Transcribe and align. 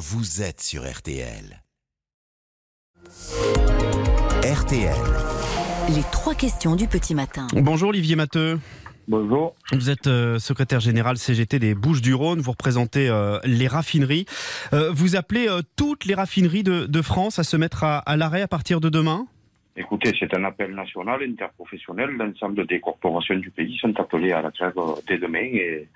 vous 0.00 0.40
êtes 0.40 0.62
sur 0.62 0.90
RTL. 0.90 1.60
RTL. 4.42 4.94
Les 5.94 6.02
trois 6.10 6.34
questions 6.34 6.74
du 6.74 6.86
petit 6.86 7.14
matin. 7.14 7.46
Bonjour 7.52 7.90
Olivier 7.90 8.16
Matteux. 8.16 8.58
Bonjour. 9.08 9.54
Vous 9.72 9.90
êtes 9.90 10.06
euh, 10.06 10.38
secrétaire 10.38 10.80
général 10.80 11.18
CGT 11.18 11.58
des 11.58 11.74
Bouches-du-Rhône. 11.74 12.40
Vous 12.40 12.52
représentez 12.52 13.10
euh, 13.10 13.40
les 13.44 13.68
raffineries. 13.68 14.24
Euh, 14.72 14.90
vous 14.90 15.16
appelez 15.16 15.48
euh, 15.50 15.60
toutes 15.76 16.06
les 16.06 16.14
raffineries 16.14 16.62
de, 16.62 16.86
de 16.86 17.02
France 17.02 17.38
à 17.38 17.44
se 17.44 17.58
mettre 17.58 17.84
à, 17.84 17.98
à 17.98 18.16
l'arrêt 18.16 18.40
à 18.40 18.48
partir 18.48 18.80
de 18.80 18.88
demain? 18.88 19.26
Écoutez, 19.76 20.14
c'est 20.18 20.34
un 20.34 20.44
appel 20.44 20.74
national, 20.74 21.22
interprofessionnel. 21.22 22.08
L'ensemble 22.12 22.66
des 22.66 22.80
corporations 22.80 23.36
du 23.36 23.50
pays 23.50 23.76
sont 23.76 23.92
appelées 24.00 24.32
à 24.32 24.40
la 24.40 24.50
grève 24.50 24.72
dès 25.06 25.18
demain 25.18 25.40
et, 25.40 25.88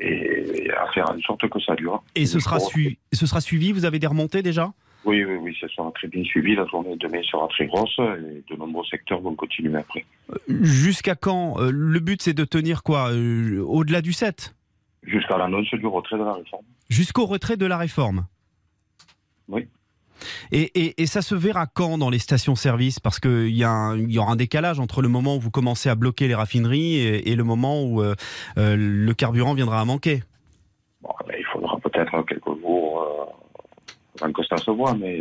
et 0.00 0.70
à 0.72 0.90
faire 0.92 1.10
en 1.10 1.18
sorte 1.20 1.48
que 1.48 1.60
ça 1.60 1.74
dure. 1.74 2.02
Et 2.14 2.26
ce 2.26 2.40
sera, 2.40 2.58
ce 2.60 3.40
suivi 3.40 3.72
Vous 3.72 3.84
avez 3.84 3.98
des 3.98 4.06
remontées 4.06 4.42
déjà? 4.42 4.72
Oui, 5.04 5.24
oui, 5.24 5.36
oui, 5.40 5.56
ça 5.60 5.66
sera 5.68 5.90
très 5.92 6.08
bien 6.08 6.22
suivi. 6.24 6.54
La 6.54 6.66
journée 6.66 6.94
de 6.96 6.98
demain 7.06 7.22
sera 7.22 7.48
très 7.48 7.66
grosse 7.66 7.98
et 7.98 8.42
de 8.52 8.56
nombreux 8.58 8.84
secteurs 8.84 9.20
vont 9.20 9.34
continuer 9.34 9.76
après. 9.78 10.04
Jusqu'à 10.48 11.14
quand? 11.14 11.58
Euh, 11.58 11.70
Le 11.72 12.00
but 12.00 12.20
c'est 12.20 12.34
de 12.34 12.44
tenir 12.44 12.82
quoi? 12.82 13.10
Euh, 13.10 13.62
Au-delà 13.66 14.02
du 14.02 14.12
7 14.12 14.54
Jusqu'à 15.02 15.38
l'annonce 15.38 15.70
du 15.72 15.86
retrait 15.86 16.18
de 16.18 16.24
la 16.24 16.34
réforme. 16.34 16.64
Jusqu'au 16.90 17.24
retrait 17.24 17.56
de 17.56 17.64
la 17.66 17.78
réforme? 17.78 18.26
Oui. 19.48 19.66
Et, 20.52 21.06
ça 21.06 21.22
se 21.22 21.34
verra 21.34 21.66
quand 21.66 21.98
dans 21.98 22.10
les 22.10 22.18
stations-service? 22.18 23.00
Parce 23.00 23.18
qu'il 23.18 23.56
y, 23.56 23.64
aura 23.64 24.32
un 24.32 24.36
décalage 24.36 24.80
entre 24.80 25.02
le 25.02 25.08
moment 25.08 25.36
où 25.36 25.40
vous 25.40 25.50
commencez 25.50 25.88
à 25.88 25.94
bloquer 25.94 26.28
les 26.28 26.34
raffineries 26.34 26.98
et, 26.98 27.34
le 27.34 27.44
moment 27.44 27.82
où 27.82 28.02
euh, 28.02 28.14
euh, 28.58 28.76
le 28.78 29.14
carburant 29.14 29.54
viendra 29.54 29.80
à 29.80 29.84
manquer. 29.84 30.22
Ben, 31.02 31.34
il 31.38 31.44
faudra 31.46 31.78
peut-être 31.78 32.22
quelques 32.26 32.60
jours 32.60 33.02
euh, 33.02 34.22
avant 34.22 34.32
que 34.32 34.44
ça 34.44 34.56
se 34.56 34.70
voit, 34.70 34.94
mais 34.94 35.20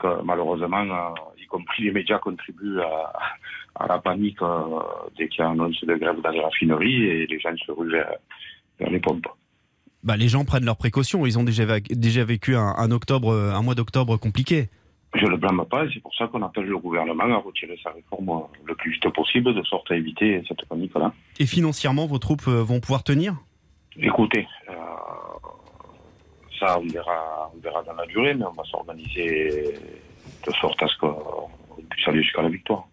que 0.00 0.22
malheureusement, 0.22 0.82
euh, 0.82 1.42
y 1.42 1.46
compris 1.46 1.84
les 1.84 1.92
médias 1.92 2.18
contribuent 2.18 2.80
à, 2.80 3.86
la 3.86 3.98
panique 3.98 4.38
dès 5.18 5.28
qu'il 5.28 5.40
y 5.40 5.42
a 5.42 5.48
un 5.48 5.52
annonce 5.52 5.84
de 5.84 5.94
grève 5.94 6.20
dans 6.22 6.30
les 6.30 6.40
raffineries 6.40 7.04
et 7.04 7.26
les 7.26 7.40
gens 7.40 7.54
se 7.56 7.72
ruent 7.72 7.90
vers, 7.90 8.14
vers 8.78 8.90
les 8.90 9.00
pompes. 9.00 9.26
Bah, 10.04 10.16
les 10.16 10.28
gens 10.28 10.44
prennent 10.44 10.64
leurs 10.64 10.76
précautions. 10.76 11.26
Ils 11.26 11.38
ont 11.38 11.44
déjà, 11.44 11.80
déjà 11.80 12.24
vécu 12.24 12.54
un, 12.54 12.74
un 12.76 12.90
octobre, 12.92 13.32
un 13.32 13.62
mois 13.62 13.74
d'octobre 13.74 14.16
compliqué. 14.16 14.68
Je 15.14 15.24
ne 15.24 15.30
le 15.30 15.36
blâme 15.36 15.64
pas 15.70 15.84
et 15.84 15.90
c'est 15.94 16.00
pour 16.00 16.14
ça 16.16 16.26
qu'on 16.26 16.42
appelle 16.42 16.64
le 16.64 16.78
gouvernement 16.78 17.24
à 17.24 17.36
retirer 17.36 17.78
sa 17.82 17.90
réforme 17.90 18.30
euh, 18.30 18.58
le 18.64 18.74
plus 18.74 18.92
vite 18.92 19.08
possible, 19.10 19.54
de 19.54 19.62
sorte 19.62 19.90
à 19.92 19.96
éviter 19.96 20.42
cette 20.48 20.64
panique-là. 20.68 21.12
Et 21.38 21.46
financièrement, 21.46 22.06
vos 22.06 22.18
troupes 22.18 22.48
euh, 22.48 22.62
vont 22.64 22.80
pouvoir 22.80 23.04
tenir? 23.04 23.36
Écoutez, 23.96 24.44
euh, 24.68 24.74
ça 26.58 26.80
on 26.80 26.86
verra, 26.88 27.52
on 27.54 27.60
verra 27.60 27.84
dans 27.84 27.94
la 27.94 28.06
durée, 28.06 28.34
mais 28.34 28.44
on 28.44 28.52
va 28.52 28.64
s'organiser 28.64 29.74
de 30.44 30.52
sorte 30.54 30.82
à 30.82 30.88
ce 30.88 30.98
qu'on 30.98 31.48
puisse 31.90 32.08
aller 32.08 32.22
jusqu'à 32.22 32.42
la 32.42 32.48
victoire. 32.48 32.88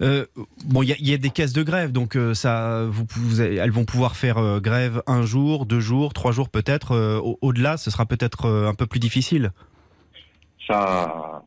Euh, 0.00 0.26
bon, 0.66 0.82
il 0.82 0.88
y, 0.88 0.92
a- 0.92 0.96
il 0.98 1.08
y 1.08 1.14
a 1.14 1.18
des 1.18 1.30
caisses 1.30 1.52
de 1.52 1.62
grève, 1.62 1.92
donc 1.92 2.16
euh, 2.16 2.34
ça, 2.34 2.84
vous, 2.88 3.04
vous 3.16 3.40
avez- 3.40 3.56
elles 3.56 3.70
vont 3.70 3.84
pouvoir 3.84 4.16
faire 4.16 4.38
euh, 4.38 4.60
grève 4.60 5.02
un 5.06 5.22
jour, 5.22 5.66
deux 5.66 5.80
jours, 5.80 6.12
trois 6.14 6.32
jours 6.32 6.48
peut-être. 6.48 6.96
Au- 7.22 7.38
Au-delà, 7.42 7.76
ce 7.76 7.90
sera 7.90 8.06
peut-être 8.06 8.48
un 8.48 8.74
peu 8.74 8.86
plus 8.86 9.00
difficile. 9.00 9.50
Ça, 10.66 11.42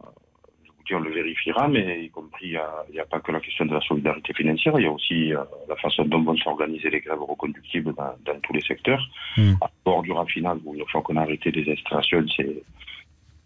on 0.92 1.00
le 1.00 1.12
vérifiera, 1.12 1.68
mais 1.68 2.04
y 2.06 2.10
compris, 2.10 2.50
il 2.50 2.60
n'y 2.94 3.00
a, 3.00 3.06
pas 3.06 3.20
que 3.20 3.32
la 3.32 3.40
question 3.40 3.66
de 3.66 3.74
la 3.74 3.82
solidarité 3.82 4.34
financière, 4.34 4.74
il 4.78 4.84
y 4.84 4.86
a 4.86 4.92
aussi 4.92 5.30
la 5.68 5.76
façon 5.78 6.06
dont 6.06 6.22
vont 6.22 6.38
s'organiser 6.38 6.90
les 6.92 7.02
grèves 7.02 7.22
reconductibles 7.24 7.94
dans, 7.96 8.14
dans 8.26 8.40
tous 8.42 8.54
les 8.54 8.62
secteurs. 8.62 9.02
Hmm. 9.36 9.54
À 9.62 9.70
bord 9.84 10.04
du 10.04 10.12
raffinage, 10.12 10.60
une 10.66 10.86
fois 10.92 11.02
qu'on 11.02 11.16
a 11.18 11.22
arrêté 11.22 11.50
les 11.52 11.72
installations, 11.74 12.24
c'est 12.38 12.62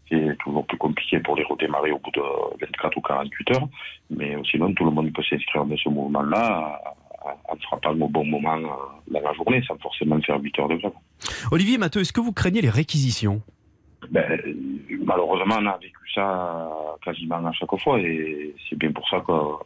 c'est 0.09 0.37
toujours 0.39 0.65
plus 0.65 0.77
compliqué 0.77 1.19
pour 1.19 1.35
les 1.35 1.43
redémarrer 1.43 1.91
au 1.91 1.99
bout 1.99 2.11
de 2.11 2.21
24 2.61 2.97
ou 2.97 3.01
48 3.01 3.51
heures. 3.51 3.67
Mais 4.09 4.35
sinon, 4.49 4.73
tout 4.73 4.85
le 4.85 4.91
monde 4.91 5.11
peut 5.13 5.23
s'inscrire 5.23 5.65
dans 5.65 5.77
ce 5.77 5.89
mouvement-là 5.89 6.81
en 7.47 7.55
frappant 7.57 7.91
au 7.91 8.07
bon 8.07 8.25
moment 8.25 8.57
euh, 8.57 9.11
dans 9.11 9.21
la 9.21 9.33
journée, 9.33 9.61
sans 9.67 9.77
forcément 9.77 10.19
faire 10.21 10.39
8 10.41 10.59
heures 10.59 10.67
de 10.69 10.75
grève. 10.77 10.91
Olivier 11.51 11.77
Matteux, 11.77 11.99
est-ce 12.01 12.13
que 12.13 12.21
vous 12.21 12.31
craignez 12.33 12.61
les 12.61 12.69
réquisitions? 12.69 13.41
Ben, 14.09 14.39
malheureusement, 15.03 15.57
on 15.59 15.65
a 15.67 15.77
vécu 15.77 15.97
ça 16.15 16.69
quasiment 17.03 17.45
à 17.45 17.51
chaque 17.51 17.75
fois 17.83 17.99
et 17.99 18.55
c'est 18.69 18.77
bien 18.77 18.91
pour 18.91 19.07
ça 19.09 19.19
qu'on 19.19 19.59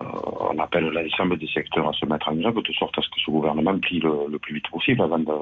on 0.00 0.58
appelle 0.58 0.88
l'ensemble 0.88 1.38
des 1.38 1.46
secteurs 1.48 1.88
à 1.88 1.92
se 1.92 2.04
mettre 2.06 2.28
en 2.28 2.34
grève 2.34 2.54
de 2.54 2.72
sorte 2.72 2.98
à 2.98 3.02
ce 3.02 3.08
que 3.08 3.20
ce 3.24 3.30
gouvernement 3.30 3.78
plie 3.78 4.00
le, 4.00 4.12
le 4.30 4.38
plus 4.38 4.54
vite 4.56 4.68
possible 4.70 5.00
avant 5.02 5.18
de- 5.18 5.32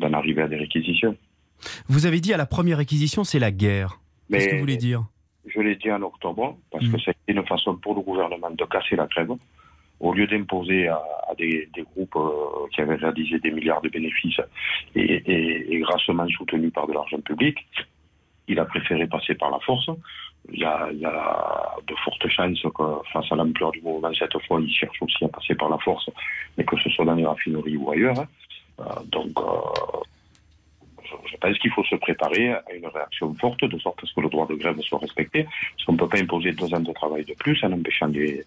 d'en 0.00 0.12
arriver 0.12 0.42
à 0.42 0.48
des 0.48 0.56
réquisitions. 0.56 1.16
Vous 1.88 2.06
avez 2.06 2.20
dit 2.20 2.32
à 2.32 2.36
la 2.36 2.46
première 2.46 2.78
réquisition, 2.78 3.24
c'est 3.24 3.38
la 3.38 3.50
guerre. 3.50 4.00
Qu'est-ce 4.30 4.46
que 4.48 4.54
vous 4.54 4.60
voulez 4.60 4.76
dire 4.76 5.04
je 5.46 5.60
l'ai 5.60 5.76
dit 5.76 5.92
en 5.92 6.00
octobre 6.00 6.56
parce 6.72 6.88
que 6.88 6.98
c'est 7.04 7.14
une 7.28 7.44
façon 7.46 7.76
pour 7.76 7.94
le 7.94 8.00
gouvernement 8.00 8.50
de 8.50 8.64
casser 8.64 8.96
la 8.96 9.06
grève. 9.06 9.30
Au 10.00 10.14
lieu 10.14 10.26
d'imposer 10.26 10.88
à, 10.88 10.96
à 11.30 11.34
des, 11.34 11.68
des 11.74 11.82
groupes 11.82 12.16
euh, 12.16 12.66
qui 12.72 12.80
avaient 12.80 12.94
réalisé 12.94 13.38
des 13.40 13.50
milliards 13.50 13.82
de 13.82 13.90
bénéfices 13.90 14.40
et, 14.94 15.02
et- 15.02 15.74
et 15.74 15.78
grassement 15.80 16.26
soutenus 16.28 16.72
par 16.72 16.86
de 16.86 16.94
l'argent 16.94 17.20
public, 17.20 17.58
il 18.48 18.58
a 18.58 18.64
préféré 18.64 19.06
passer 19.06 19.34
par 19.34 19.50
la 19.50 19.58
force. 19.60 19.90
Il 20.50 20.60
y 20.60 20.64
a, 20.64 20.88
il 20.92 20.98
y 21.00 21.04
a 21.04 21.76
de 21.86 21.94
fortes 22.04 22.26
chances 22.28 22.62
que 22.74 22.82
face 23.12 23.30
à 23.30 23.36
l'ampleur 23.36 23.70
du 23.72 23.82
mouvement, 23.82 24.10
cette 24.18 24.38
fois, 24.46 24.60
il 24.62 24.72
cherche 24.72 24.96
aussi 25.02 25.24
à 25.26 25.28
passer 25.28 25.54
par 25.54 25.68
la 25.68 25.78
force, 25.78 26.08
mais 26.56 26.64
que 26.64 26.76
ce 26.78 26.88
soit 26.88 27.04
dans 27.04 27.14
les 27.14 27.26
raffineries 27.26 27.76
ou 27.76 27.90
ailleurs. 27.90 28.24
Euh, 28.80 28.84
donc, 29.12 29.30
euh, 29.38 30.00
je- 31.30 31.36
pense 31.36 31.58
qu'il 31.58 31.70
faut 31.72 31.84
se 31.84 31.96
préparer 31.96 32.52
à 32.52 32.62
une 32.74 32.86
réaction 32.86 33.34
forte, 33.34 33.64
de 33.64 33.78
sorte 33.78 34.02
à 34.02 34.06
ce 34.06 34.14
que 34.14 34.20
le 34.20 34.28
droit 34.28 34.46
de 34.46 34.54
grève 34.54 34.80
soit 34.80 34.98
respecté. 34.98 35.44
Parce 35.44 35.84
qu'on 35.86 35.92
ne 35.92 35.98
peut 35.98 36.08
pas 36.08 36.18
imposer 36.18 36.52
deux 36.52 36.72
ans 36.74 36.80
de 36.80 36.92
travail 36.92 37.24
de 37.24 37.34
plus 37.34 37.62
en 37.64 37.72
empêchant 37.72 38.06
les- 38.06 38.42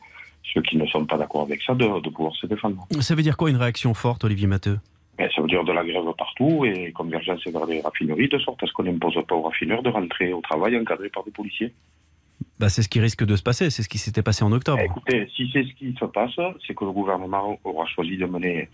ceux 0.53 0.61
qui 0.61 0.77
ne 0.77 0.85
sont 0.87 1.05
pas 1.05 1.17
d'accord 1.17 1.41
avec 1.43 1.61
ça 1.63 1.73
de, 1.75 1.99
de 1.99 2.09
pouvoir 2.09 2.33
se 2.35 2.47
défendre. 2.47 2.87
Ça 3.01 3.15
veut 3.15 3.21
dire 3.23 3.35
quoi 3.37 3.49
une 3.49 3.57
réaction 3.57 3.93
forte, 3.93 4.23
Olivier 4.23 4.47
Matteux? 4.47 4.79
Et 5.19 5.27
ça 5.35 5.41
veut 5.41 5.47
dire 5.47 5.63
de 5.63 5.71
la 5.73 5.83
grève 5.83 6.03
partout 6.17 6.63
et 6.63 6.91
convergence 6.91 7.45
vers 7.47 7.65
les 7.65 7.81
raffineries, 7.81 8.29
de 8.29 8.37
sorte 8.39 8.61
à 8.63 8.67
ce 8.67 8.71
qu'on 8.73 8.83
n'impose 8.83 9.17
pas 9.27 9.35
aux 9.35 9.41
raffineurs 9.41 9.81
de 9.83 9.89
rentrer 9.89 10.31
au 10.31 10.41
travail 10.41 10.77
encadrés 10.77 11.09
par 11.09 11.23
des 11.23 11.31
policiers. 11.31 11.73
bah, 12.59 12.69
C'est 12.69 12.83
ce 12.83 12.87
qui 12.89 12.99
risque 12.99 13.25
de 13.25 13.35
se 13.35 13.41
passer, 13.43 13.69
c'est 13.71 13.81
ce 13.83 13.89
qui 13.89 13.97
s'était 13.97 14.21
passé 14.21 14.43
en 14.43 14.51
octobre. 14.51 14.79
Écoutez, 14.79 15.27
si 15.35 15.49
c'est 15.51 15.63
ce 15.63 15.73
qui 15.73 15.95
se 15.99 16.05
passe, 16.05 16.35
c'est 16.65 16.75
que 16.75 16.85
le 16.85 16.91
gouvernement 16.91 17.59
aura 17.63 17.85
choisi 17.87 18.15
de 18.17 18.25
mener, 18.27 18.69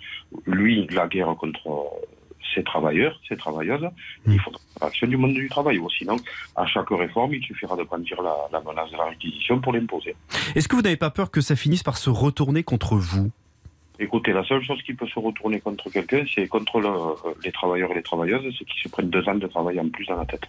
lui, 0.45 0.85
la 0.91 1.07
guerre 1.07 1.33
contre 1.39 1.85
ses 2.53 2.63
travailleurs, 2.63 3.19
ses 3.27 3.35
travailleuses. 3.37 3.87
Il 4.27 4.39
faudra 4.39 4.59
l'action 4.81 5.07
du 5.07 5.17
monde 5.17 5.33
du 5.33 5.49
travail. 5.49 5.77
Ou 5.79 5.89
sinon, 5.89 6.17
à 6.55 6.65
chaque 6.65 6.89
réforme, 6.89 7.33
il 7.33 7.43
suffira 7.43 7.75
de 7.75 7.83
brandir 7.83 8.21
la, 8.21 8.35
la 8.51 8.59
menace 8.61 8.91
de 8.91 8.97
la 8.97 9.05
réquisition 9.05 9.59
pour 9.59 9.73
l'imposer. 9.73 10.15
Est-ce 10.55 10.67
que 10.67 10.75
vous 10.75 10.81
n'avez 10.81 10.97
pas 10.97 11.09
peur 11.09 11.31
que 11.31 11.41
ça 11.41 11.55
finisse 11.55 11.83
par 11.83 11.97
se 11.97 12.09
retourner 12.09 12.63
contre 12.63 12.95
vous? 12.95 13.31
Écoutez, 13.99 14.33
la 14.33 14.43
seule 14.43 14.63
chose 14.63 14.81
qui 14.83 14.93
peut 14.93 15.07
se 15.07 15.19
retourner 15.19 15.59
contre 15.59 15.89
quelqu'un, 15.89 16.23
c'est 16.33 16.47
contre 16.47 16.79
le- 16.81 17.35
les 17.43 17.51
travailleurs 17.51 17.91
et 17.91 17.95
les 17.95 18.01
travailleuses, 18.03 18.43
c'est 18.57 18.65
qu'ils 18.65 18.81
se 18.81 18.89
prennent 18.89 19.09
deux 19.09 19.27
ans 19.29 19.35
de 19.35 19.47
travail 19.47 19.79
en 19.79 19.87
plus 19.89 20.05
dans 20.07 20.17
la 20.17 20.25
tête. 20.25 20.43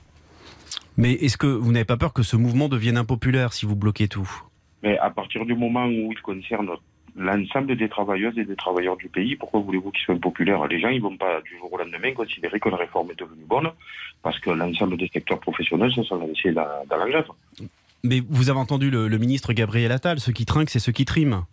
Mais 0.97 1.13
est-ce 1.13 1.37
que 1.37 1.47
vous 1.47 1.71
n'avez 1.73 1.85
pas 1.85 1.97
peur 1.97 2.13
que 2.13 2.23
ce 2.23 2.37
mouvement 2.37 2.69
devienne 2.69 2.97
impopulaire 2.97 3.53
si 3.53 3.67
vous 3.67 3.77
bloquez 3.77 4.09
tout? 4.09 4.31
Mais 4.83 4.97
à 4.99 5.11
partir 5.11 5.45
du 5.45 5.55
moment 5.55 5.87
où 5.87 6.13
il 6.13 6.21
concerne 6.23 6.71
l'ensemble 7.17 7.77
des 7.77 7.89
travailleuses 7.89 8.37
et 8.39 8.45
des 8.45 8.57
travailleurs 8.57 8.97
du 8.97 9.09
pays, 9.09 9.37
pourquoi 9.37 9.61
voulez-vous 9.61 9.91
qu'ils 9.93 10.05
soient 10.05 10.15
impopulaires? 10.15 10.67
Les 10.67 10.81
gens, 10.81 10.89
ils 10.89 11.01
vont 11.01 11.17
pas 11.17 11.41
du 11.43 11.57
jour 11.59 11.73
au 11.73 11.79
lendemain 11.79 12.13
considérer 12.13 12.59
que 12.59 12.69
la 12.69 12.77
réforme 12.77 13.11
est 13.13 13.19
devenue 13.19 13.45
bonne, 13.47 13.71
parce 14.23 14.39
que 14.41 14.51
l'ensemble 14.51 14.97
des 14.97 15.09
secteurs 15.09 15.41
professionnels 15.41 15.93
se 15.93 16.03
sont 16.03 16.17
lancés 16.17 16.53
dans, 16.53 16.67
dans 16.89 16.97
la 16.97 17.09
grève. 17.09 17.29
Mais 18.03 18.21
vous 18.29 18.51
avez 18.51 18.59
entendu 18.59 18.91
le, 18.91 19.09
le 19.09 19.19
ministre 19.19 19.53
Gabriel 19.53 19.93
Attal, 19.93 20.21
ceux 20.21 20.33
qui 20.33 20.45
trinquent, 20.45 20.71
c'est 20.71 20.79
ceux 20.79 20.93
qui 20.93 21.05
triment. 21.05 21.45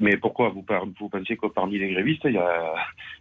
Mais 0.00 0.16
pourquoi 0.16 0.48
vous, 0.50 0.62
par- 0.62 0.84
vous 0.98 1.08
pensez 1.08 1.36
que 1.36 1.46
parmi 1.46 1.78
les 1.78 1.92
grévistes, 1.92 2.22
il 2.24 2.32
n'y 2.32 2.38
a, 2.38 2.74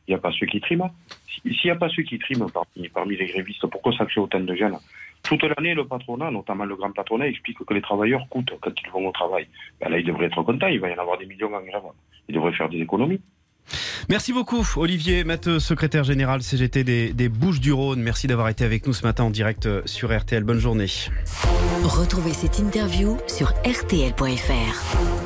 il 0.08 0.12
y 0.12 0.14
a 0.16 0.18
pas 0.18 0.32
ceux 0.40 0.46
qui 0.48 0.60
triment? 0.62 0.90
Si- 1.28 1.42
S'il 1.56 1.66
n'y 1.66 1.72
a 1.72 1.76
pas 1.76 1.90
ceux 1.90 2.04
qui 2.04 2.20
triment 2.20 2.48
parmi, 2.52 2.90
parmi 2.90 3.18
les 3.18 3.26
grévistes, 3.28 3.66
pourquoi 3.68 3.92
ça 3.98 4.06
crée 4.06 4.22
autant 4.22 4.40
de 4.40 4.56
gêne? 4.56 4.78
Toute 5.24 5.44
l'année, 5.44 5.74
le 5.76 5.86
patronat, 5.86 6.32
notamment 6.32 6.66
le 6.66 6.76
grand 6.76 6.92
patronat, 6.92 7.28
explique 7.28 7.58
que 7.66 7.74
les 7.74 7.82
travailleurs 7.82 8.28
coûtent 8.30 8.54
quand 8.62 8.72
ils 8.84 8.90
vont 8.92 9.08
au 9.08 9.12
travail. 9.12 9.48
Ben 9.80 9.90
là, 9.90 10.00
ils 10.00 10.06
devraient 10.06 10.26
être 10.26 10.42
contents, 10.44 10.68
il 10.68 10.80
va 10.80 10.90
y 10.90 10.94
en 10.96 11.02
avoir 11.02 11.18
des 11.18 11.26
millions 11.28 11.54
en 11.54 11.62
grève. 11.62 11.82
Ils 12.28 12.36
devraient 12.36 12.54
faire 12.54 12.70
des 12.70 12.80
économies. 12.80 13.22
Merci 14.10 14.34
beaucoup, 14.34 14.66
Olivier 14.78 15.24
Matteux, 15.24 15.60
secrétaire 15.60 16.04
général 16.04 16.42
CGT 16.42 16.84
des, 16.84 17.14
des 17.14 17.30
Bouches-du-Rhône. 17.30 18.02
Merci 18.02 18.26
d'avoir 18.28 18.50
été 18.50 18.64
avec 18.66 18.88
nous 18.88 18.94
ce 18.94 19.06
matin 19.06 19.26
en 19.26 19.30
direct 19.30 19.68
euh, 19.68 19.82
sur 19.86 20.16
RTL. 20.16 20.44
Bonne 20.44 20.58
journée. 20.60 20.88
Retrouvez 21.84 22.34
cette 22.34 22.58
interview 22.60 23.18
sur 23.28 23.50
rtl.fr. 23.64 25.21